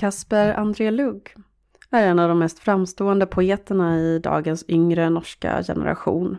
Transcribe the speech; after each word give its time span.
Kasper 0.00 0.54
André 0.54 0.90
Lugg 0.90 1.34
är 1.90 2.06
en 2.06 2.18
av 2.18 2.28
de 2.28 2.38
mest 2.38 2.58
framstående 2.58 3.26
poeterna 3.26 3.98
i 3.98 4.18
dagens 4.18 4.64
yngre 4.68 5.10
norska 5.10 5.62
generation. 5.62 6.38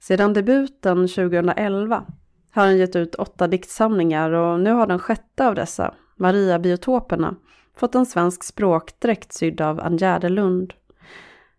Sedan 0.00 0.32
debuten 0.32 1.08
2011 1.08 2.04
har 2.50 2.62
han 2.62 2.78
gett 2.78 2.96
ut 2.96 3.14
åtta 3.14 3.46
diktsamlingar 3.46 4.30
och 4.30 4.60
nu 4.60 4.72
har 4.72 4.86
den 4.86 4.98
sjätte 4.98 5.48
av 5.48 5.54
dessa, 5.54 5.94
Maria-biotoperna, 6.16 7.36
fått 7.76 7.94
en 7.94 8.06
svensk 8.06 8.44
språkdräkt 8.44 9.32
sydd 9.32 9.60
av 9.60 9.80
Ann 9.80 9.96
Gärdelund. 9.96 10.72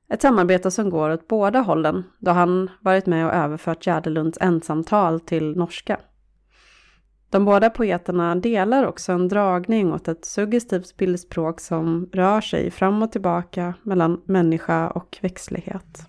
Ett 0.10 0.22
samarbete 0.22 0.72
som 0.72 0.90
går 0.90 1.10
åt 1.10 1.28
båda 1.28 1.60
hållen 1.60 2.04
då 2.20 2.32
han 2.32 2.70
varit 2.80 3.06
med 3.06 3.26
och 3.26 3.34
överfört 3.34 3.88
Gärdelunds 3.88 4.38
ensamtal 4.42 5.20
till 5.20 5.58
norska. 5.58 6.00
De 7.36 7.46
båda 7.46 7.70
poeterna 7.70 8.36
delar 8.36 8.86
också 8.86 9.12
en 9.12 9.28
dragning 9.28 9.94
åt 9.94 10.08
ett 10.08 10.26
suggestivt 10.26 10.98
bildspråk 10.98 11.60
som 11.60 12.10
rör 12.14 12.42
sig 12.42 12.72
fram 12.72 13.04
och 13.04 13.12
tillbaka 13.12 13.74
mellan 13.84 14.22
människa 14.26 14.90
och 14.90 15.18
växtlighet. 15.22 16.08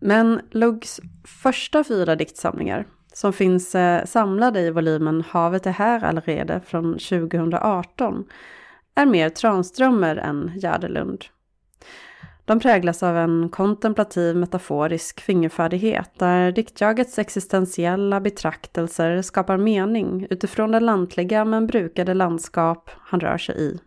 Men 0.00 0.40
Luggs 0.50 1.00
första 1.24 1.84
fyra 1.84 2.16
diktsamlingar, 2.16 2.86
som 3.12 3.32
finns 3.32 3.74
eh, 3.74 4.04
samlade 4.04 4.60
i 4.60 4.70
volymen 4.70 5.24
Havet 5.28 5.66
är 5.66 5.70
här 5.70 6.04
allerede 6.04 6.60
från 6.66 6.92
2018, 6.92 8.24
är 8.94 9.06
mer 9.06 9.28
Tranströmer 9.28 10.16
än 10.16 10.52
Gärdelund. 10.56 11.24
De 12.52 12.60
präglas 12.60 13.02
av 13.02 13.16
en 13.16 13.48
kontemplativ 13.48 14.36
metaforisk 14.36 15.20
fingerfärdighet 15.20 16.10
där 16.18 16.52
diktjagets 16.52 17.18
existentiella 17.18 18.20
betraktelser 18.20 19.22
skapar 19.22 19.56
mening 19.56 20.26
utifrån 20.30 20.70
det 20.70 20.80
lantliga 20.80 21.44
men 21.44 21.66
brukade 21.66 22.14
landskap 22.14 22.90
han 22.98 23.20
rör 23.20 23.38
sig 23.38 23.56
i. 23.58 23.78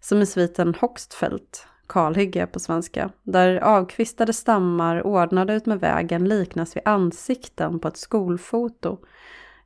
Som 0.00 0.22
i 0.22 0.26
sviten 0.26 0.74
Hoxtfält, 0.74 1.66
kalhygge 1.88 2.46
på 2.46 2.60
svenska, 2.60 3.10
där 3.22 3.56
avkvistade 3.56 4.32
stammar 4.32 5.06
ordnade 5.06 5.54
ut 5.54 5.66
med 5.66 5.80
vägen 5.80 6.28
liknas 6.28 6.76
vid 6.76 6.88
ansikten 6.88 7.80
på 7.80 7.88
ett 7.88 7.96
skolfoto 7.96 8.98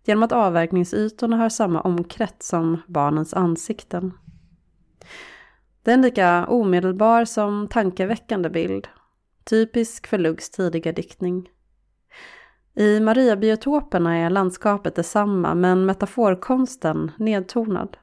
genom 0.05 0.23
att 0.23 0.33
avverkningsytorna 0.33 1.37
har 1.37 1.49
samma 1.49 1.81
omkrets 1.81 2.49
som 2.49 2.83
barnens 2.87 3.35
ansikten. 3.35 4.13
Det 5.89 5.93
är 5.93 5.95
en 5.95 6.03
lika 6.03 6.47
omedelbar 6.47 7.25
som 7.25 7.69
tankeväckande 7.69 8.51
bild. 8.51 8.89
Typisk 9.45 10.07
för 10.07 10.19
Luggs 10.19 10.51
tidiga 10.51 10.93
diktning. 10.93 11.49
I 12.75 13.01
Mariabiotoperna 13.01 14.17
är 14.17 14.31
landskapet 14.31 14.95
detsamma 14.95 15.55
men 15.55 15.87
metaforkonsten 15.87 17.11
nedtonad. 17.19 17.97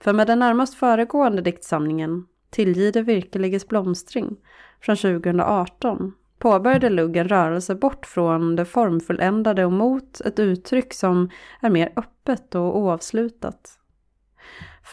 För 0.00 0.12
med 0.12 0.26
den 0.26 0.38
närmast 0.38 0.74
föregående 0.74 1.42
diktsamlingen 1.42 2.26
Tillgide 2.50 3.02
virkeliges 3.02 3.68
blomstring 3.68 4.36
från 4.80 4.96
2018 4.96 6.12
påbörjade 6.38 6.90
Lugg 6.90 7.16
en 7.16 7.28
rörelse 7.28 7.74
bort 7.74 8.06
från 8.06 8.56
det 8.56 8.64
formfulländade 8.64 9.64
och 9.64 9.72
mot 9.72 10.20
ett 10.20 10.38
uttryck 10.38 10.94
som 10.94 11.30
är 11.60 11.70
mer 11.70 11.92
öppet 11.96 12.54
och 12.54 12.78
oavslutat. 12.78 13.78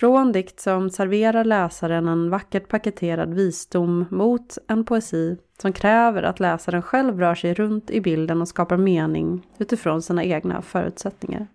Från 0.02 0.32
dikt 0.32 0.60
som 0.60 0.90
serverar 0.90 1.44
läsaren 1.44 2.08
en 2.08 2.30
vackert 2.30 2.68
paketerad 2.68 3.34
visdom 3.34 4.06
mot 4.10 4.58
en 4.68 4.86
poesi 4.86 5.38
som 5.62 5.74
kräver 5.74 6.24
att 6.24 6.40
läsaren 6.40 6.82
själv 6.82 7.20
rör 7.20 7.36
sig 7.36 7.54
runt 7.54 7.90
i 7.90 8.02
bilden 8.02 8.42
och 8.42 8.48
skapar 8.48 8.78
mening 8.78 9.48
utifrån 9.58 10.02
sina 10.02 10.24
egna 10.24 10.62
förutsättningar. 10.62 11.48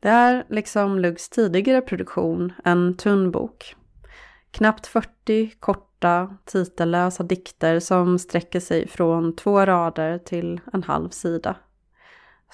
Det 0.00 0.08
är, 0.08 0.44
liksom 0.48 0.98
Luggs 0.98 1.28
tidigare 1.28 1.80
produktion, 1.80 2.52
en 2.64 2.96
tunn 2.96 3.30
bok. 3.30 3.76
Knappt 4.50 4.86
40 4.86 5.50
korta, 5.60 6.36
titellösa 6.44 7.22
dikter 7.22 7.80
som 7.80 8.18
sträcker 8.18 8.60
sig 8.60 8.88
från 8.88 9.36
två 9.36 9.66
rader 9.66 10.18
till 10.18 10.60
en 10.72 10.82
halv 10.82 11.08
sida. 11.08 11.56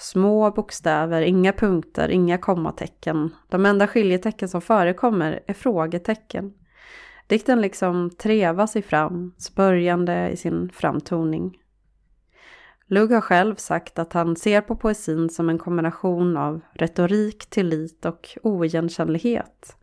Små 0.01 0.51
bokstäver, 0.51 1.21
inga 1.21 1.53
punkter, 1.53 2.09
inga 2.09 2.37
kommatecken. 2.37 3.35
De 3.49 3.65
enda 3.65 3.87
skiljetecken 3.87 4.49
som 4.49 4.61
förekommer 4.61 5.39
är 5.47 5.53
frågetecken. 5.53 6.53
Dikten 7.27 7.61
liksom 7.61 8.09
trevar 8.09 8.67
sig 8.67 8.81
fram, 8.81 9.33
spörjande 9.37 10.29
i 10.29 10.37
sin 10.37 10.69
framtoning. 10.73 11.57
Lugg 12.85 13.11
har 13.11 13.21
själv 13.21 13.55
sagt 13.55 13.99
att 13.99 14.13
han 14.13 14.35
ser 14.35 14.61
på 14.61 14.75
poesin 14.75 15.29
som 15.29 15.49
en 15.49 15.57
kombination 15.57 16.37
av 16.37 16.61
retorik, 16.73 17.49
tillit 17.49 18.05
och 18.05 18.37
oigenkännlighet. 18.43 19.75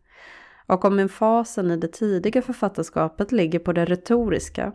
Och 0.65 0.85
om 0.85 0.99
emfasen 0.99 1.71
i 1.71 1.77
det 1.77 1.93
tidiga 1.93 2.41
författarskapet 2.41 3.31
ligger 3.31 3.59
på 3.59 3.73
det 3.73 3.85
retoriska 3.85 4.73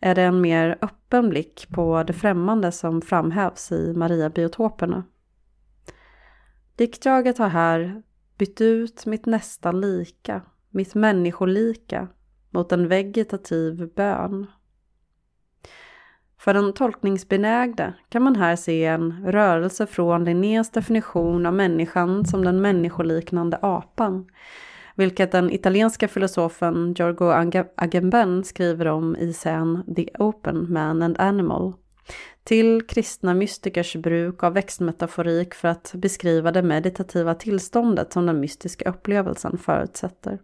är 0.00 0.14
det 0.14 0.22
en 0.22 0.40
mer 0.40 0.78
öppen 0.82 1.28
blick 1.28 1.68
på 1.70 2.02
det 2.02 2.12
främmande 2.12 2.72
som 2.72 3.02
framhävs 3.02 3.72
i 3.72 3.92
Maria-biotoperna. 3.96 5.04
Diktjaget 6.76 7.38
har 7.38 7.48
här 7.48 8.02
bytt 8.38 8.60
ut 8.60 9.06
mitt 9.06 9.26
nästan 9.26 9.80
lika, 9.80 10.42
mitt 10.70 10.94
människolika, 10.94 12.08
mot 12.50 12.72
en 12.72 12.88
vegetativ 12.88 13.94
bön. 13.94 14.46
För 16.38 16.54
den 16.54 16.72
tolkningsbenägde 16.72 17.94
kan 18.08 18.22
man 18.22 18.36
här 18.36 18.56
se 18.56 18.84
en 18.84 19.26
rörelse 19.26 19.86
från 19.86 20.24
Linnés 20.24 20.70
definition 20.70 21.46
av 21.46 21.54
människan 21.54 22.24
som 22.24 22.44
den 22.44 22.60
människoliknande 22.62 23.58
apan 23.62 24.26
vilket 24.96 25.32
den 25.32 25.50
italienska 25.50 26.08
filosofen 26.08 26.94
Giorgio 26.94 27.66
Agamben 27.76 28.44
skriver 28.44 28.86
om 28.86 29.16
i 29.16 29.32
sen 29.32 29.94
The 29.96 30.08
Open 30.18 30.72
Man 30.72 31.02
and 31.02 31.20
Animal, 31.20 31.72
till 32.44 32.86
kristna 32.86 33.34
mystikers 33.34 33.96
bruk 33.96 34.42
av 34.42 34.52
växtmetaforik 34.52 35.54
för 35.54 35.68
att 35.68 35.92
beskriva 35.94 36.52
det 36.52 36.62
meditativa 36.62 37.34
tillståndet 37.34 38.12
som 38.12 38.26
den 38.26 38.40
mystiska 38.40 38.90
upplevelsen 38.90 39.58
förutsätter. 39.58 40.38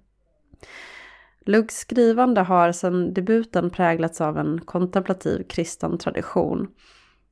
Luggs 1.44 1.76
skrivande 1.76 2.40
har 2.40 2.72
sedan 2.72 3.14
debuten 3.14 3.70
präglats 3.70 4.20
av 4.20 4.38
en 4.38 4.60
kontemplativ 4.60 5.42
kristen 5.48 5.98
tradition. 5.98 6.68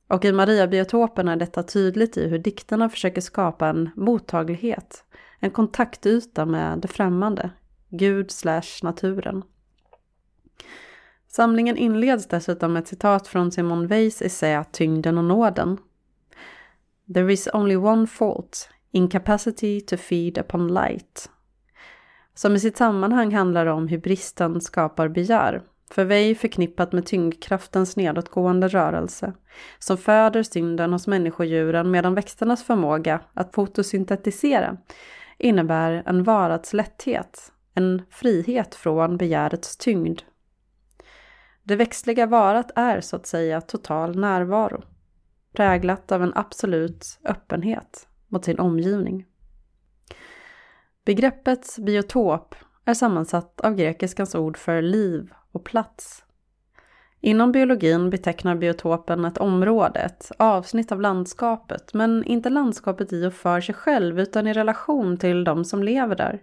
Och 0.07 0.25
i 0.25 0.31
Maria-biotopen 0.31 1.27
är 1.27 1.35
detta 1.35 1.63
tydligt 1.63 2.17
i 2.17 2.27
hur 2.27 2.39
dikterna 2.39 2.89
försöker 2.89 3.21
skapa 3.21 3.67
en 3.67 3.89
mottaglighet 3.95 5.03
en 5.41 5.51
kontaktyta 5.51 6.45
med 6.45 6.79
det 6.79 6.87
främmande, 6.87 7.49
Gud 7.89 8.31
slash 8.31 8.83
naturen. 8.83 9.43
Samlingen 11.27 11.77
inleds 11.77 12.27
dessutom 12.27 12.73
med 12.73 12.81
ett 12.81 12.87
citat 12.87 13.27
från 13.27 13.51
Simone 13.51 13.87
Weiss 13.87 14.21
essä 14.21 14.63
Tyngden 14.71 15.17
och 15.17 15.23
nåden. 15.23 15.77
There 17.13 17.33
is 17.33 17.49
only 17.53 17.75
one 17.75 18.07
fault, 18.07 18.69
incapacity 18.91 19.81
to 19.81 19.97
feed 19.97 20.37
upon 20.37 20.73
light. 20.73 21.29
Som 22.33 22.55
i 22.55 22.59
sitt 22.59 22.77
sammanhang 22.77 23.33
handlar 23.33 23.65
om 23.65 23.87
hur 23.87 23.97
bristen 23.97 24.61
skapar 24.61 25.07
begär. 25.07 25.61
För 25.91 26.05
Wei 26.05 26.35
förknippat 26.35 26.91
med 26.91 27.05
tyngdkraftens 27.05 27.95
nedåtgående 27.95 28.67
rörelse, 28.67 29.33
som 29.79 29.97
föder 29.97 30.43
synden 30.43 30.93
hos 30.93 31.07
människodjuren 31.07 31.91
medan 31.91 32.15
växternas 32.15 32.63
förmåga 32.63 33.19
att 33.33 33.55
fotosyntetisera 33.55 34.77
innebär 35.41 36.03
en 36.05 36.23
varats 36.23 36.73
lätthet, 36.73 37.51
en 37.73 38.01
frihet 38.09 38.75
från 38.75 39.17
begärets 39.17 39.77
tyngd. 39.77 40.21
Det 41.63 41.75
växtliga 41.75 42.25
varat 42.25 42.71
är 42.75 43.01
så 43.01 43.15
att 43.15 43.27
säga 43.27 43.61
total 43.61 44.19
närvaro, 44.19 44.83
präglat 45.53 46.11
av 46.11 46.23
en 46.23 46.33
absolut 46.35 47.19
öppenhet 47.23 48.07
mot 48.27 48.45
sin 48.45 48.59
omgivning. 48.59 49.25
Begreppet 51.05 51.77
biotop 51.79 52.55
är 52.85 52.93
sammansatt 52.93 53.61
av 53.61 53.75
grekiskans 53.75 54.35
ord 54.35 54.57
för 54.57 54.81
liv 54.81 55.33
och 55.51 55.65
plats. 55.65 56.23
Inom 57.23 57.51
biologin 57.51 58.09
betecknar 58.09 58.55
biotopen 58.55 59.25
ett 59.25 59.37
område, 59.37 59.99
ett 59.99 60.31
avsnitt 60.37 60.91
av 60.91 61.01
landskapet, 61.01 61.93
men 61.93 62.23
inte 62.23 62.49
landskapet 62.49 63.13
i 63.13 63.25
och 63.25 63.33
för 63.33 63.61
sig 63.61 63.75
själv 63.75 64.19
utan 64.19 64.47
i 64.47 64.53
relation 64.53 65.17
till 65.17 65.43
de 65.43 65.65
som 65.65 65.83
lever 65.83 66.15
där. 66.15 66.41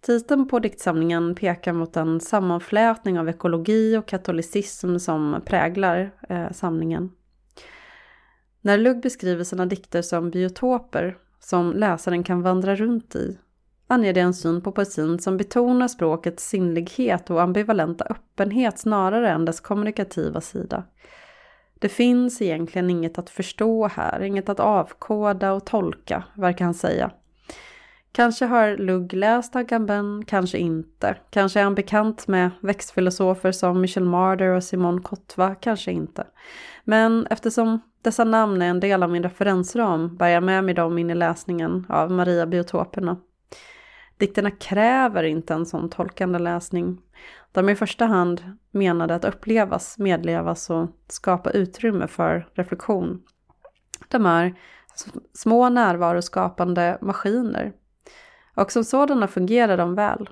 Titeln 0.00 0.48
på 0.48 0.58
diktsamlingen 0.58 1.34
pekar 1.34 1.72
mot 1.72 1.96
en 1.96 2.20
sammanflätning 2.20 3.18
av 3.18 3.28
ekologi 3.28 3.96
och 3.96 4.06
katolicism 4.06 4.98
som 4.98 5.42
präglar 5.46 6.10
eh, 6.28 6.50
samlingen. 6.52 7.10
När 8.60 8.78
Lugg 8.78 9.02
beskriver 9.02 9.44
sina 9.44 9.66
dikter 9.66 10.02
som 10.02 10.30
biotoper, 10.30 11.18
som 11.40 11.72
läsaren 11.72 12.24
kan 12.24 12.42
vandra 12.42 12.76
runt 12.76 13.16
i, 13.16 13.38
anger 13.88 14.12
det 14.12 14.20
en 14.20 14.34
syn 14.34 14.60
på 14.60 14.72
poesin 14.72 15.18
som 15.18 15.36
betonar 15.36 15.88
språkets 15.88 16.48
sinnlighet 16.48 17.30
och 17.30 17.42
ambivalenta 17.42 18.04
öppenhet 18.04 18.78
snarare 18.78 19.30
än 19.30 19.44
dess 19.44 19.60
kommunikativa 19.60 20.40
sida. 20.40 20.84
Det 21.78 21.88
finns 21.88 22.42
egentligen 22.42 22.90
inget 22.90 23.18
att 23.18 23.30
förstå 23.30 23.88
här, 23.88 24.22
inget 24.22 24.48
att 24.48 24.60
avkoda 24.60 25.52
och 25.52 25.66
tolka, 25.66 26.24
verkar 26.34 26.64
han 26.64 26.74
säga. 26.74 27.10
Kanske 28.12 28.46
har 28.46 28.76
Lugg 28.76 29.12
läst 29.12 29.56
Agamben, 29.56 30.24
kanske 30.26 30.58
inte. 30.58 31.16
Kanske 31.30 31.60
är 31.60 31.64
han 31.64 31.74
bekant 31.74 32.28
med 32.28 32.50
växtfilosofer 32.60 33.52
som 33.52 33.80
Michel 33.80 34.04
Marder 34.04 34.48
och 34.48 34.64
Simon 34.64 35.02
Kotva, 35.02 35.54
kanske 35.54 35.92
inte. 35.92 36.26
Men 36.84 37.26
eftersom 37.30 37.80
dessa 38.02 38.24
namn 38.24 38.62
är 38.62 38.66
en 38.66 38.80
del 38.80 39.02
av 39.02 39.10
min 39.10 39.22
referensram 39.22 40.16
bär 40.16 40.28
jag 40.28 40.42
med 40.42 40.64
mig 40.64 40.74
dem 40.74 40.98
in 40.98 41.10
i 41.10 41.14
läsningen 41.14 41.86
av 41.88 42.10
Maria 42.10 42.46
Biotoperna. 42.46 43.16
Dikterna 44.18 44.50
kräver 44.50 45.22
inte 45.22 45.54
en 45.54 45.66
sån 45.66 45.90
tolkande 45.90 46.38
läsning. 46.38 47.00
De 47.52 47.68
är 47.68 47.72
i 47.72 47.76
första 47.76 48.06
hand 48.06 48.42
menade 48.70 49.14
att 49.14 49.24
upplevas, 49.24 49.98
medlevas 49.98 50.70
och 50.70 50.88
skapa 51.08 51.50
utrymme 51.50 52.06
för 52.06 52.48
reflektion. 52.54 53.22
De 54.08 54.26
är 54.26 54.54
små 55.34 55.68
närvaroskapande 55.68 56.98
maskiner. 57.00 57.72
Och 58.54 58.72
som 58.72 58.84
sådana 58.84 59.28
fungerar 59.28 59.76
de 59.76 59.94
väl. 59.94 60.28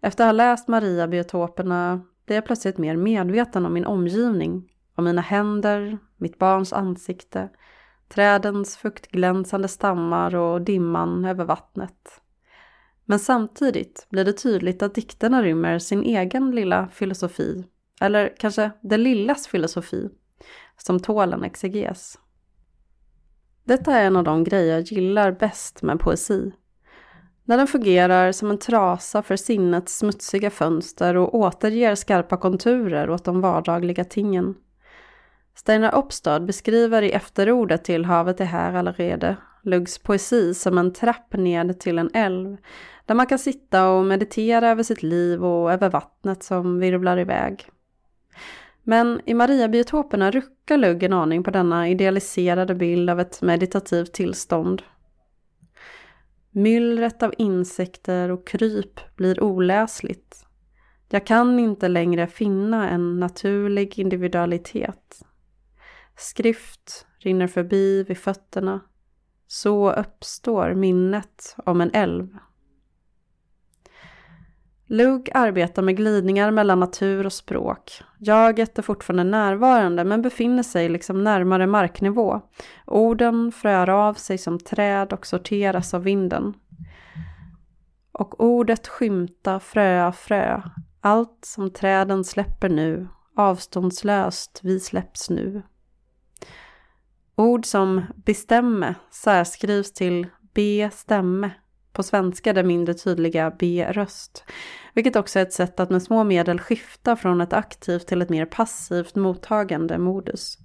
Efter 0.00 0.24
att 0.24 0.28
ha 0.28 0.32
läst 0.32 0.68
Maria-biotoperna 0.68 2.00
blev 2.26 2.36
jag 2.36 2.46
plötsligt 2.46 2.78
mer 2.78 2.96
medveten 2.96 3.66
om 3.66 3.72
min 3.72 3.86
omgivning, 3.86 4.72
om 4.94 5.04
mina 5.04 5.20
händer, 5.20 5.98
mitt 6.16 6.38
barns 6.38 6.72
ansikte, 6.72 7.48
trädens 8.08 8.76
fuktglänsande 8.76 9.68
stammar 9.68 10.34
och 10.34 10.60
dimman 10.60 11.24
över 11.24 11.44
vattnet. 11.44 12.19
Men 13.10 13.18
samtidigt 13.18 14.06
blir 14.10 14.24
det 14.24 14.32
tydligt 14.32 14.82
att 14.82 14.94
dikterna 14.94 15.42
rymmer 15.42 15.78
sin 15.78 16.02
egen 16.02 16.50
lilla 16.50 16.88
filosofi, 16.88 17.64
eller 18.00 18.34
kanske 18.38 18.70
det 18.80 18.96
lillas 18.96 19.46
filosofi, 19.48 20.08
som 20.76 21.00
tål 21.00 21.32
en 21.32 21.44
exeges. 21.44 22.18
Detta 23.64 23.94
är 23.94 24.06
en 24.06 24.16
av 24.16 24.24
de 24.24 24.44
grejer 24.44 24.74
jag 24.74 24.82
gillar 24.82 25.32
bäst 25.32 25.82
med 25.82 26.00
poesi. 26.00 26.52
När 27.44 27.56
den 27.56 27.66
fungerar 27.66 28.32
som 28.32 28.50
en 28.50 28.58
trasa 28.58 29.22
för 29.22 29.36
sinnets 29.36 29.98
smutsiga 29.98 30.50
fönster 30.50 31.16
och 31.16 31.34
återger 31.34 31.94
skarpa 31.94 32.36
konturer 32.36 33.10
åt 33.10 33.24
de 33.24 33.40
vardagliga 33.40 34.04
tingen. 34.04 34.54
Steinar 35.54 35.94
Opstad 35.94 36.40
beskriver 36.40 37.02
i 37.02 37.12
efterordet 37.12 37.84
till 37.84 38.04
Havet 38.04 38.40
är 38.40 38.44
här 38.44 38.74
allerede 38.74 39.36
Luggs 39.62 39.98
poesi 39.98 40.54
som 40.54 40.78
en 40.78 40.92
trapp 40.92 41.32
ned 41.32 41.80
till 41.80 41.98
en 41.98 42.10
älv 42.14 42.56
där 43.06 43.14
man 43.14 43.26
kan 43.26 43.38
sitta 43.38 43.90
och 43.90 44.04
meditera 44.04 44.68
över 44.68 44.82
sitt 44.82 45.02
liv 45.02 45.44
och 45.44 45.72
över 45.72 45.90
vattnet 45.90 46.42
som 46.42 46.78
virvlar 46.78 47.18
iväg. 47.18 47.66
Men 48.82 49.20
i 49.26 49.34
Mariabiotoperna 49.34 50.30
ruckar 50.30 50.76
Lugg 50.76 51.02
en 51.02 51.12
aning 51.12 51.42
på 51.42 51.50
denna 51.50 51.88
idealiserade 51.88 52.74
bild 52.74 53.10
av 53.10 53.20
ett 53.20 53.42
meditativt 53.42 54.12
tillstånd. 54.12 54.82
Myllret 56.50 57.22
av 57.22 57.34
insekter 57.38 58.30
och 58.30 58.46
kryp 58.46 59.16
blir 59.16 59.42
oläsligt. 59.42 60.46
Jag 61.08 61.26
kan 61.26 61.58
inte 61.58 61.88
längre 61.88 62.26
finna 62.26 62.90
en 62.90 63.20
naturlig 63.20 63.98
individualitet. 63.98 65.22
Skrift 66.16 67.06
rinner 67.18 67.46
förbi 67.46 68.02
vid 68.02 68.18
fötterna. 68.18 68.80
Så 69.52 69.92
uppstår 69.92 70.74
minnet 70.74 71.56
om 71.64 71.80
en 71.80 71.90
älv. 71.92 72.28
Lugg 74.86 75.30
arbetar 75.34 75.82
med 75.82 75.96
glidningar 75.96 76.50
mellan 76.50 76.80
natur 76.80 77.26
och 77.26 77.32
språk. 77.32 78.02
Jaget 78.18 78.78
är 78.78 78.82
fortfarande 78.82 79.24
närvarande 79.24 80.04
men 80.04 80.22
befinner 80.22 80.62
sig 80.62 80.88
liksom 80.88 81.24
närmare 81.24 81.66
marknivå. 81.66 82.40
Orden 82.86 83.52
fröar 83.52 83.88
av 83.90 84.14
sig 84.14 84.38
som 84.38 84.58
träd 84.58 85.12
och 85.12 85.26
sorteras 85.26 85.94
av 85.94 86.02
vinden. 86.02 86.54
Och 88.12 88.44
ordet 88.44 88.88
skymta, 88.88 89.60
fröa, 89.60 90.12
frö. 90.12 90.62
Allt 91.00 91.44
som 91.44 91.70
träden 91.70 92.24
släpper 92.24 92.68
nu, 92.68 93.08
avståndslöst 93.36 94.60
vi 94.62 94.80
släpps 94.80 95.30
nu. 95.30 95.62
Ord 97.40 97.66
som 97.66 98.02
bestämme 98.24 98.94
särskrivs 99.10 99.92
till 99.92 100.26
be-stämme 100.54 101.50
på 101.92 102.02
svenska 102.02 102.52
det 102.52 102.62
mindre 102.62 102.94
tydliga 102.94 103.52
B-röst. 103.58 104.44
Vilket 104.94 105.16
också 105.16 105.38
är 105.38 105.42
ett 105.42 105.52
sätt 105.52 105.80
att 105.80 105.90
med 105.90 106.02
små 106.02 106.24
medel 106.24 106.60
skifta 106.60 107.16
från 107.16 107.40
ett 107.40 107.52
aktivt 107.52 108.06
till 108.06 108.22
ett 108.22 108.28
mer 108.28 108.46
passivt 108.46 109.14
mottagande 109.14 109.98
modus. 109.98 110.58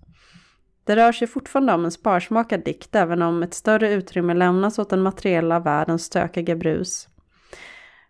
Det 0.83 0.95
rör 0.95 1.11
sig 1.11 1.27
fortfarande 1.27 1.73
om 1.73 1.85
en 1.85 1.91
sparsmakad 1.91 2.63
dikt 2.63 2.95
även 2.95 3.21
om 3.21 3.43
ett 3.43 3.53
större 3.53 3.93
utrymme 3.93 4.33
lämnas 4.33 4.79
åt 4.79 4.89
den 4.89 5.01
materiella 5.01 5.59
världens 5.59 6.05
stökiga 6.05 6.55
brus. 6.55 7.07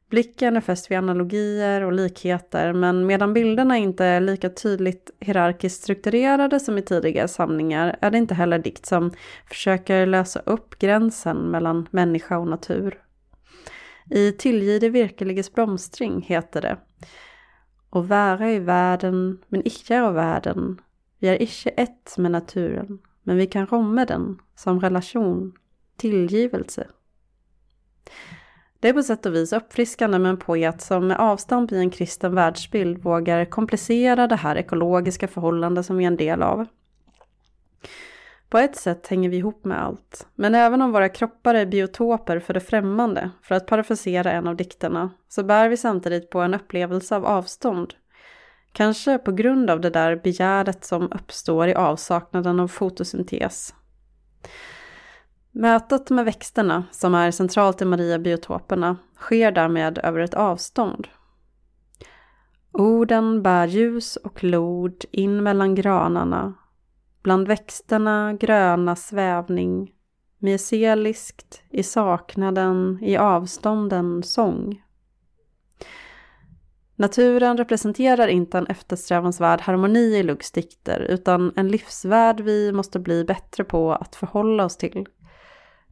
Blicken 0.09 0.57
är 0.57 0.61
fäst 0.61 0.91
vid 0.91 0.97
analogier 0.97 1.81
och 1.81 1.93
likheter 1.93 2.73
men 2.73 3.05
medan 3.05 3.33
bilderna 3.33 3.77
inte 3.77 4.05
är 4.05 4.21
lika 4.21 4.49
tydligt 4.49 5.11
hierarkiskt 5.19 5.83
strukturerade 5.83 6.59
som 6.59 6.77
i 6.77 6.81
tidigare 6.81 7.27
samlingar 7.27 7.97
är 8.01 8.11
det 8.11 8.17
inte 8.17 8.33
heller 8.33 8.59
dikt 8.59 8.85
som 8.85 9.11
försöker 9.49 10.05
lösa 10.05 10.39
upp 10.39 10.79
gränsen 10.79 11.37
mellan 11.37 11.87
människa 11.91 12.37
och 12.37 12.47
natur. 12.47 13.01
I 14.11 14.31
Tillgide 14.31 14.89
virkeliges 14.89 15.53
blomstring 15.53 16.21
heter 16.21 16.61
det 16.61 16.77
Och 17.89 18.07
vara 18.07 18.51
i 18.51 18.59
världen, 18.59 19.37
men 19.47 19.67
icke 19.67 20.01
av 20.01 20.13
världen. 20.13 20.81
Vi 21.19 21.27
är 21.27 21.41
icke 21.41 21.69
ett 21.69 22.15
med 22.17 22.31
naturen, 22.31 22.99
men 23.23 23.37
vi 23.37 23.47
kan 23.47 23.67
romme 23.67 24.05
den 24.05 24.39
som 24.55 24.79
relation, 24.79 25.53
tillgivelse. 25.97 26.87
Det 28.85 28.89
är 28.89 28.93
på 28.93 29.03
sätt 29.03 29.25
och 29.25 29.35
vis 29.35 29.53
uppfriskande 29.53 30.19
med 30.19 30.29
en 30.29 30.37
poet 30.37 30.81
som 30.81 31.07
med 31.07 31.17
avstamp 31.17 31.71
i 31.71 31.77
en 31.77 31.89
kristen 31.89 32.35
världsbild 32.35 32.97
vågar 32.97 33.45
komplicera 33.45 34.27
det 34.27 34.35
här 34.35 34.55
ekologiska 34.55 35.27
förhållande 35.27 35.83
som 35.83 35.97
vi 35.97 36.03
är 36.03 36.07
en 36.07 36.17
del 36.17 36.43
av. 36.43 36.65
På 38.49 38.57
ett 38.57 38.75
sätt 38.75 39.07
hänger 39.07 39.29
vi 39.29 39.37
ihop 39.37 39.65
med 39.65 39.83
allt, 39.83 40.27
men 40.35 40.55
även 40.55 40.81
om 40.81 40.91
våra 40.91 41.09
kroppar 41.09 41.55
är 41.55 41.65
biotoper 41.65 42.39
för 42.39 42.53
det 42.53 42.59
främmande, 42.59 43.31
för 43.41 43.55
att 43.55 43.67
parafrasera 43.67 44.31
en 44.31 44.47
av 44.47 44.55
dikterna, 44.55 45.09
så 45.27 45.43
bär 45.43 45.69
vi 45.69 45.77
samtidigt 45.77 46.29
på 46.29 46.39
en 46.39 46.53
upplevelse 46.53 47.15
av 47.15 47.25
avstånd. 47.25 47.93
Kanske 48.71 49.17
på 49.17 49.31
grund 49.31 49.69
av 49.69 49.81
det 49.81 49.89
där 49.89 50.15
begäret 50.15 50.85
som 50.85 51.11
uppstår 51.11 51.67
i 51.67 51.75
avsaknaden 51.75 52.59
av 52.59 52.67
fotosyntes. 52.67 53.73
Mötet 55.57 56.09
med 56.09 56.25
växterna, 56.25 56.83
som 56.91 57.15
är 57.15 57.31
centralt 57.31 57.81
i 57.81 57.85
Maria-biotoperna, 57.85 58.97
sker 59.15 59.51
därmed 59.51 59.97
över 60.03 60.19
ett 60.19 60.33
avstånd. 60.33 61.07
Orden 62.71 63.43
bär 63.43 63.67
ljus 63.67 64.15
och 64.15 64.43
lod 64.43 65.05
in 65.11 65.43
mellan 65.43 65.75
granarna 65.75 66.53
Bland 67.23 67.47
växterna 67.47 68.33
gröna 68.33 68.95
svävning, 68.95 69.91
myceliskt 70.37 71.61
i 71.69 71.83
saknaden, 71.83 72.99
i 73.01 73.17
avstånden 73.17 74.23
sång. 74.23 74.81
Naturen 76.95 77.57
representerar 77.57 78.27
inte 78.27 78.57
en 78.57 78.67
eftersträvansvärd 78.67 79.61
harmoni 79.61 80.17
i 80.17 80.23
Luggs 80.23 80.51
dikter, 80.51 80.99
utan 80.99 81.53
en 81.55 81.67
livsvärld 81.67 82.41
vi 82.41 82.71
måste 82.71 82.99
bli 82.99 83.23
bättre 83.23 83.63
på 83.63 83.93
att 83.93 84.15
förhålla 84.15 84.65
oss 84.65 84.77
till. 84.77 85.05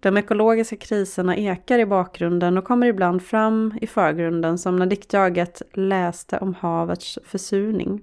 De 0.03 0.17
ekologiska 0.17 0.75
kriserna 0.75 1.35
ekar 1.35 1.79
i 1.79 1.85
bakgrunden 1.85 2.57
och 2.57 2.65
kommer 2.65 2.87
ibland 2.87 3.23
fram 3.23 3.77
i 3.81 3.87
förgrunden 3.87 4.57
som 4.57 4.75
när 4.75 4.85
diktjaget 4.85 5.61
läste 5.73 6.37
om 6.37 6.53
havets 6.53 7.19
försurning. 7.25 8.01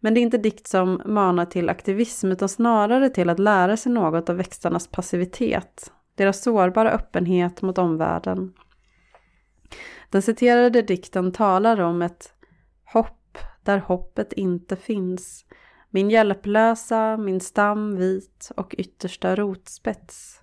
Men 0.00 0.14
det 0.14 0.20
är 0.20 0.22
inte 0.22 0.38
dikt 0.38 0.66
som 0.66 1.02
manar 1.04 1.44
till 1.44 1.68
aktivism 1.68 2.32
utan 2.32 2.48
snarare 2.48 3.10
till 3.10 3.30
att 3.30 3.38
lära 3.38 3.76
sig 3.76 3.92
något 3.92 4.30
av 4.30 4.36
växternas 4.36 4.88
passivitet, 4.88 5.92
deras 6.14 6.42
sårbara 6.42 6.90
öppenhet 6.90 7.62
mot 7.62 7.78
omvärlden. 7.78 8.52
Den 10.10 10.22
citerade 10.22 10.82
dikten 10.82 11.32
talar 11.32 11.80
om 11.80 12.02
ett 12.02 12.34
hopp 12.84 13.38
där 13.62 13.78
hoppet 13.78 14.32
inte 14.32 14.76
finns, 14.76 15.44
min 15.90 16.10
hjälplösa, 16.10 17.16
min 17.16 17.40
stam 17.40 17.96
vit 17.96 18.50
och 18.56 18.74
yttersta 18.78 19.36
rotspets. 19.36 20.42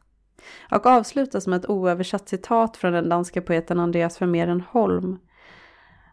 Och 0.71 0.85
avslutas 0.85 1.47
med 1.47 1.59
ett 1.59 1.69
oöversatt 1.69 2.29
citat 2.29 2.77
från 2.77 2.93
den 2.93 3.09
danska 3.09 3.41
poeten 3.41 3.79
Andreas 3.79 4.21
Vermeeren 4.21 4.61
Holm. 4.61 5.19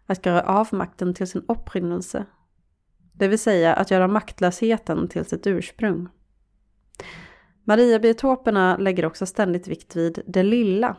Att 0.07 0.27
göra 0.27 0.43
avmakten 0.43 1.15
till 1.15 1.27
sin 1.27 1.45
upprinnelse 1.49 2.27
det 3.21 3.29
vill 3.29 3.39
säga 3.39 3.75
att 3.75 3.91
göra 3.91 4.09
maktlösheten 4.09 5.09
till 5.09 5.25
sitt 5.25 5.47
ursprung. 5.47 6.09
Mariabiotoperna 7.65 8.77
lägger 8.77 9.07
också 9.07 9.27
ständigt 9.27 9.69
vikt 9.69 9.97
vid 9.97 10.23
det 10.27 10.43
lilla. 10.43 10.97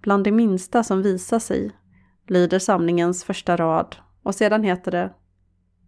Bland 0.00 0.24
det 0.24 0.32
minsta 0.32 0.84
som 0.84 1.02
visar 1.02 1.38
sig, 1.38 1.70
lyder 2.26 2.58
samlingens 2.58 3.24
första 3.24 3.56
rad 3.56 3.96
och 4.22 4.34
sedan 4.34 4.62
heter 4.62 4.90
det 4.90 5.14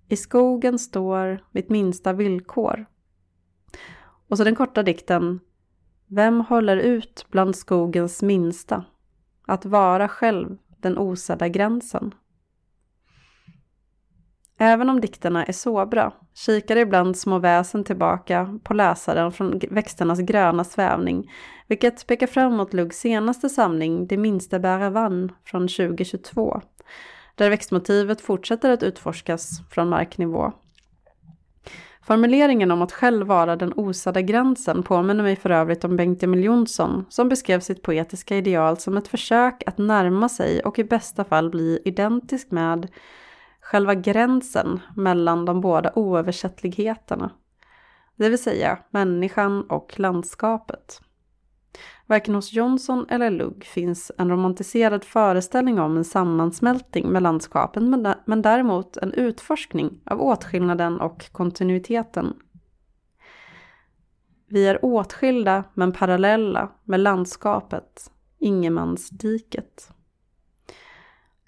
I 0.09 0.17
skogen 0.17 0.79
står 0.79 1.45
mitt 1.53 1.71
minsta 1.71 2.13
villkor. 2.13 2.87
Och 4.29 4.39
så 4.39 4.45
den 4.45 4.55
korta 4.55 4.83
dikten 4.83 5.41
vem 6.15 6.41
håller 6.41 6.77
ut 6.77 7.27
bland 7.31 7.57
skogens 7.57 8.23
minsta? 8.23 8.85
Att 9.47 9.65
vara 9.65 10.09
själv 10.09 10.59
den 10.81 10.99
osedda 10.99 11.49
gränsen. 11.49 12.15
Även 14.59 14.91
om 14.91 15.01
dikterna 15.01 15.45
är 15.45 15.53
sobra 15.53 16.13
kikar 16.35 16.77
ibland 16.77 17.17
små 17.17 17.39
väsen 17.39 17.85
tillbaka 17.85 18.59
på 18.65 18.75
läsaren 18.75 19.33
från 19.33 19.61
växternas 19.71 20.21
gröna 20.21 20.65
svävning, 20.65 21.31
vilket 21.67 22.07
pekar 22.07 22.27
fram 22.27 22.57
mot 22.57 22.73
Luggs 22.73 22.99
senaste 22.99 23.49
samling 23.49 24.07
Det 24.07 24.17
minsta 24.17 24.59
bära 24.59 24.91
vann 24.91 25.33
från 25.45 25.69
2022, 25.69 26.61
där 27.35 27.51
växtmotivet 27.51 28.21
fortsätter 28.21 28.71
att 28.71 28.83
utforskas 28.83 29.51
från 29.71 29.89
marknivå. 29.89 30.53
Formuleringen 32.05 32.71
om 32.71 32.83
att 32.83 32.93
själv 32.93 33.27
vara 33.27 33.57
den 33.57 33.73
osadda 33.77 34.21
gränsen 34.21 34.83
påminner 34.83 35.23
mig 35.23 35.37
för 35.37 35.51
övrigt 35.51 35.85
om 35.85 35.97
Bengt 35.97 36.23
Emil 36.23 36.45
Jonsson 36.45 37.07
som 37.09 37.29
beskrev 37.29 37.61
sitt 37.61 37.83
poetiska 37.83 38.37
ideal 38.37 38.77
som 38.77 38.97
ett 38.97 39.09
försök 39.09 39.63
att 39.67 39.79
närma 39.79 40.29
sig 40.29 40.61
och 40.61 40.79
i 40.79 40.85
bästa 40.85 41.25
fall 41.25 41.51
bli 41.51 41.79
identisk 41.85 42.51
med 42.51 42.89
själva 43.61 43.95
gränsen 43.95 44.81
mellan 44.97 45.45
de 45.45 45.61
båda 45.61 45.93
oöversättligheterna. 45.95 47.31
Det 48.17 48.29
vill 48.29 48.43
säga 48.43 48.79
människan 48.91 49.63
och 49.63 50.01
landskapet. 50.01 51.01
Varken 52.07 52.35
hos 52.35 52.53
Johnson 52.53 53.07
eller 53.09 53.31
Lugg 53.31 53.65
finns 53.65 54.13
en 54.19 54.31
romantiserad 54.31 55.05
föreställning 55.05 55.81
om 55.81 55.97
en 55.97 56.05
sammansmältning 56.05 57.09
med 57.09 57.23
landskapen 57.23 58.15
men 58.25 58.43
däremot 58.43 58.97
en 58.97 59.13
utforskning 59.13 60.01
av 60.05 60.23
åtskillnaden 60.23 61.01
och 61.01 61.33
kontinuiteten. 61.33 62.35
Vi 64.47 64.67
är 64.67 64.85
åtskilda 64.85 65.65
men 65.75 65.93
parallella 65.93 66.69
med 66.85 67.01
landskapet, 67.01 68.11
ingenmansdiket. 68.39 69.91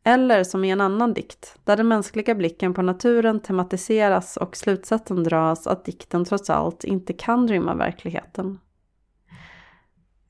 Eller 0.04 0.44
som 0.44 0.64
i 0.64 0.70
en 0.70 0.80
annan 0.80 1.14
dikt, 1.14 1.58
där 1.64 1.76
den 1.76 1.88
mänskliga 1.88 2.34
blicken 2.34 2.74
på 2.74 2.82
naturen 2.82 3.40
tematiseras 3.40 4.36
och 4.36 4.56
slutsatsen 4.56 5.24
dras 5.24 5.66
att 5.66 5.84
dikten 5.84 6.24
trots 6.24 6.50
allt 6.50 6.84
inte 6.84 7.12
kan 7.12 7.48
rymma 7.48 7.74
verkligheten. 7.74 8.58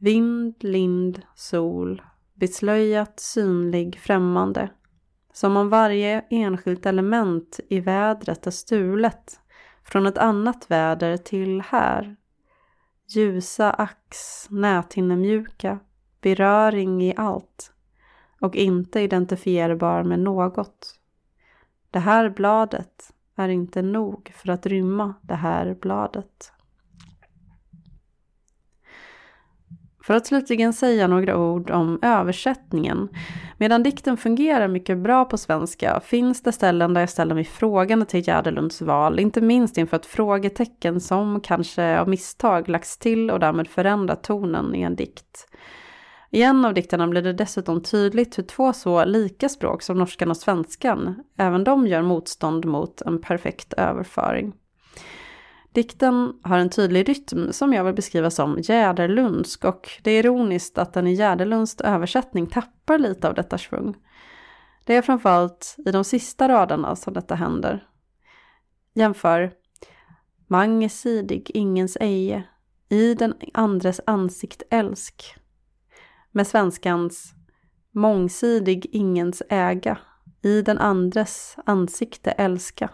Vind, 0.05 0.55
lind, 0.65 1.23
sol, 1.35 2.03
beslöjat, 2.35 3.21
synlig, 3.21 4.01
främmande. 4.01 4.71
Som 5.33 5.57
om 5.57 5.69
varje 5.69 6.25
enskilt 6.31 6.87
element 6.87 7.61
i 7.69 7.81
vädret 7.81 8.47
är 8.47 8.51
stulet 8.51 9.41
från 9.85 10.07
ett 10.07 10.19
annat 10.19 10.71
väder 10.71 11.17
till 11.17 11.61
här. 11.61 12.17
Ljusa 13.09 13.71
ax, 13.71 14.17
näthinnemjuka, 14.51 15.79
beröring 16.21 17.03
i 17.03 17.15
allt 17.17 17.73
och 18.41 18.57
inte 18.57 19.01
identifierbar 19.01 20.03
med 20.03 20.19
något. 20.19 21.01
Det 21.91 21.99
här 21.99 22.31
bladet 22.31 23.13
är 23.37 23.49
inte 23.49 23.83
nog 23.83 24.33
för 24.37 24.49
att 24.49 24.67
rymma 24.67 25.15
det 25.23 25.35
här 25.35 25.75
bladet. 25.81 26.53
För 30.07 30.15
att 30.15 30.27
slutligen 30.27 30.73
säga 30.73 31.07
några 31.07 31.39
ord 31.39 31.71
om 31.71 31.99
översättningen. 32.03 33.09
Medan 33.59 33.83
dikten 33.83 34.17
fungerar 34.17 34.69
mycket 34.69 34.99
bra 34.99 35.25
på 35.25 35.39
svenska 35.39 36.01
finns 36.01 36.43
det 36.43 36.53
ställen 36.53 36.95
där 36.95 37.01
jag 37.01 37.11
ställer 37.11 37.35
mig 37.35 37.45
frågande 37.45 38.07
till 38.07 38.29
Gärdelunds 38.29 38.83
val, 38.83 39.21
inte 39.21 39.41
minst 39.41 39.79
inför 39.79 39.97
ett 39.97 40.07
frågetecken 40.07 41.01
som 41.01 41.41
kanske 41.41 42.01
av 42.01 42.09
misstag 42.09 42.69
lagts 42.69 42.99
till 42.99 43.31
och 43.31 43.41
därmed 43.41 43.69
förändrat 43.69 44.23
tonen 44.23 44.75
i 44.75 44.83
en 44.83 44.97
dikt. 44.97 45.47
I 46.31 46.43
en 46.43 46.65
av 46.65 46.75
dikterna 46.75 47.09
blir 47.09 47.23
det 47.23 47.33
dessutom 47.33 47.83
tydligt 47.83 48.39
hur 48.39 48.43
två 48.43 48.73
så 48.73 49.05
lika 49.05 49.49
språk 49.49 49.83
som 49.83 49.99
norskan 49.99 50.31
och 50.31 50.37
svenskan, 50.37 51.23
även 51.39 51.65
de 51.65 51.87
gör 51.87 52.03
motstånd 52.03 52.65
mot 52.65 53.03
en 53.03 53.21
perfekt 53.21 53.73
överföring. 53.73 54.53
Dikten 55.75 56.33
har 56.43 56.59
en 56.59 56.71
tydlig 56.71 57.09
rytm 57.09 57.53
som 57.53 57.73
jag 57.73 57.85
vill 57.85 57.95
beskriva 57.95 58.31
som 58.31 58.59
jäderlundsk 58.63 59.65
och 59.65 59.91
det 60.03 60.11
är 60.11 60.19
ironiskt 60.19 60.79
att 60.79 60.93
den 60.93 61.07
i 61.07 61.15
Jäderlunds 61.15 61.81
översättning 61.81 62.47
tappar 62.47 62.99
lite 62.99 63.29
av 63.29 63.35
detta 63.35 63.59
svung. 63.59 63.97
Det 64.85 64.97
är 64.97 65.03
framförallt 65.03 65.77
i 65.87 65.91
de 65.91 66.05
sista 66.05 66.49
raderna 66.49 66.97
som 66.97 67.15
detta 67.15 67.35
händer. 67.35 67.89
Jämför 68.95 69.53
Mange 70.47 70.89
sidig 70.89 71.51
ingens 71.55 71.97
eje, 72.01 72.45
i 72.89 73.15
den 73.15 73.35
andres 73.55 74.01
ansikt 74.07 74.63
älsk 74.71 75.35
med 76.31 76.47
svenskans 76.47 77.35
mångsidig 77.91 78.87
ingens 78.93 79.43
äga, 79.49 79.99
i 80.43 80.63
den 80.63 80.79
andres 80.79 81.57
ansikte 81.67 82.31
älska. 82.31 82.91